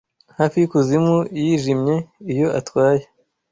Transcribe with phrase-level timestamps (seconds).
[0.37, 1.95] hafi yikuzimu yijimye
[2.33, 3.03] iyo atwaye: